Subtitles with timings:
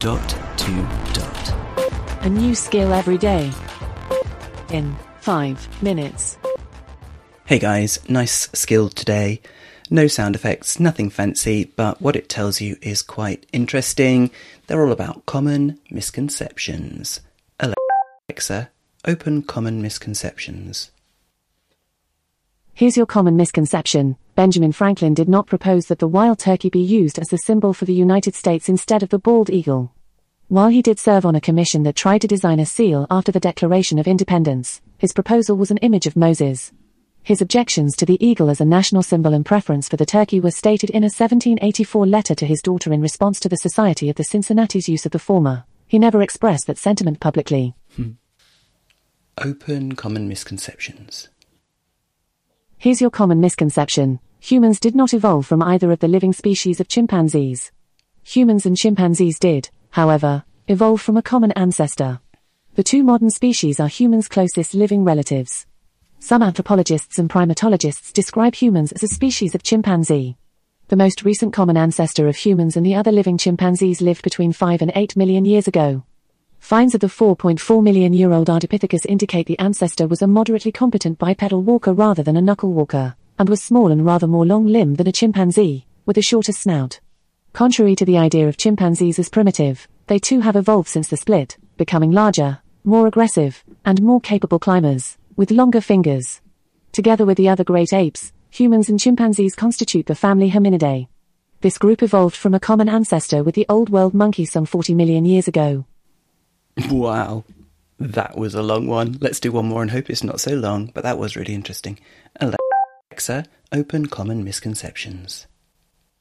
[0.00, 0.72] Dot to
[1.12, 1.54] dot.
[2.22, 3.52] A new skill every day.
[4.70, 6.38] In 5 minutes.
[7.44, 9.42] Hey guys, nice skill today.
[9.90, 14.30] No sound effects, nothing fancy, but what it tells you is quite interesting.
[14.68, 17.20] They're all about common misconceptions.
[17.58, 18.70] Alexa,
[19.04, 20.92] open common misconceptions.
[22.72, 24.16] Here's your common misconception.
[24.40, 27.84] Benjamin Franklin did not propose that the wild turkey be used as the symbol for
[27.84, 29.92] the United States instead of the bald eagle.
[30.48, 33.38] While he did serve on a commission that tried to design a seal after the
[33.38, 36.72] Declaration of Independence, his proposal was an image of Moses.
[37.22, 40.50] His objections to the eagle as a national symbol and preference for the turkey were
[40.50, 44.24] stated in a 1784 letter to his daughter in response to the Society of the
[44.24, 45.64] Cincinnati's use of the former.
[45.86, 47.74] He never expressed that sentiment publicly.
[47.94, 48.12] Hmm.
[49.36, 51.28] Open common misconceptions.
[52.78, 54.18] Here's your common misconception.
[54.42, 57.70] Humans did not evolve from either of the living species of chimpanzees.
[58.22, 62.20] Humans and chimpanzees did, however, evolve from a common ancestor.
[62.74, 65.66] The two modern species are humans' closest living relatives.
[66.20, 70.38] Some anthropologists and primatologists describe humans as a species of chimpanzee.
[70.88, 74.80] The most recent common ancestor of humans and the other living chimpanzees lived between 5
[74.80, 76.04] and 8 million years ago.
[76.58, 81.18] Finds of the 4.4 million year old Ardipithecus indicate the ancestor was a moderately competent
[81.18, 84.98] bipedal walker rather than a knuckle walker, and was small and rather more long limbed
[84.98, 87.00] than a chimpanzee, with a shorter snout.
[87.54, 91.56] Contrary to the idea of chimpanzees as primitive, they too have evolved since the split,
[91.78, 96.42] becoming larger, more aggressive, and more capable climbers, with longer fingers.
[96.92, 101.08] Together with the other great apes, humans and chimpanzees constitute the family Hominidae.
[101.62, 105.24] This group evolved from a common ancestor with the Old World monkey some 40 million
[105.24, 105.86] years ago.
[106.90, 107.44] Wow.
[107.98, 109.16] That was a long one.
[109.18, 111.98] Let's do one more and hope it's not so long, but that was really interesting.
[113.72, 115.46] Open common misconceptions.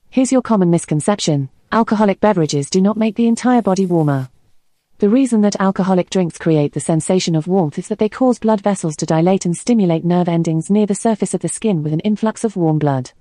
[0.10, 1.50] Here's your common misconception.
[1.72, 4.30] Alcoholic beverages do not make the entire body warmer.
[4.98, 8.60] The reason that alcoholic drinks create the sensation of warmth is that they cause blood
[8.60, 12.02] vessels to dilate and stimulate nerve endings near the surface of the skin with an
[12.02, 13.12] influx of warm blood.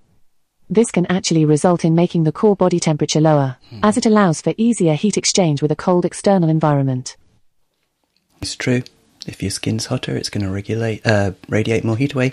[0.69, 4.55] This can actually result in making the core body temperature lower, as it allows for
[4.57, 7.17] easier heat exchange with a cold external environment.
[8.43, 8.83] It's true.
[9.27, 12.33] If your skin's hotter, it's going to regulate, uh, radiate more heat away.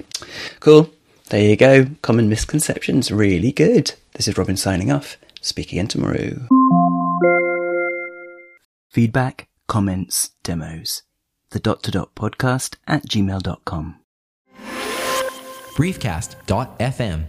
[0.59, 0.89] Cool.
[1.29, 1.87] There you go.
[2.01, 3.11] Common misconceptions.
[3.11, 3.93] Really good.
[4.13, 5.17] This is Robin signing off.
[5.41, 6.47] Speak again tomorrow.
[8.89, 11.03] Feedback, comments, demos.
[11.49, 13.99] The dot to dot podcast at gmail.com.
[15.75, 17.25] briefcast.fm